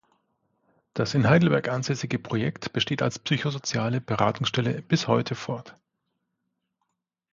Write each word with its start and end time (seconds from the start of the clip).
Das 0.95 1.13
in 1.13 1.29
Heidelberg 1.29 1.67
ansässige 1.67 2.17
Projekt 2.17 2.73
besteht 2.73 3.03
als 3.03 3.19
psychosoziale 3.19 4.01
Beratungsstelle 4.01 4.81
bis 4.81 5.07
heute 5.07 5.35
fort. 5.35 5.75